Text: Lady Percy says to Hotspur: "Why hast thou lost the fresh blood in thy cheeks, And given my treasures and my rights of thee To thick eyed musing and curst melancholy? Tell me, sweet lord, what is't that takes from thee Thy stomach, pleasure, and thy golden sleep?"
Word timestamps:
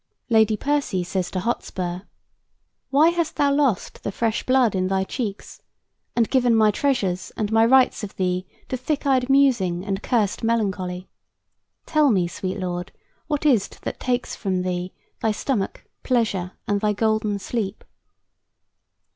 Lady 0.31 0.57
Percy 0.57 1.03
says 1.03 1.29
to 1.29 1.39
Hotspur: 1.39 1.99
"Why 2.89 3.09
hast 3.09 3.35
thou 3.35 3.53
lost 3.53 4.01
the 4.01 4.11
fresh 4.11 4.43
blood 4.47 4.73
in 4.73 4.87
thy 4.87 5.03
cheeks, 5.03 5.61
And 6.15 6.27
given 6.27 6.55
my 6.55 6.71
treasures 6.71 7.31
and 7.37 7.51
my 7.51 7.63
rights 7.67 8.03
of 8.03 8.15
thee 8.15 8.47
To 8.69 8.77
thick 8.77 9.05
eyed 9.05 9.29
musing 9.29 9.85
and 9.85 10.01
curst 10.01 10.43
melancholy? 10.43 11.07
Tell 11.85 12.09
me, 12.09 12.27
sweet 12.27 12.57
lord, 12.59 12.91
what 13.27 13.45
is't 13.45 13.79
that 13.81 13.99
takes 13.99 14.35
from 14.35 14.63
thee 14.63 14.91
Thy 15.21 15.31
stomach, 15.31 15.85
pleasure, 16.01 16.53
and 16.67 16.81
thy 16.81 16.93
golden 16.93 17.37
sleep?" 17.37 17.83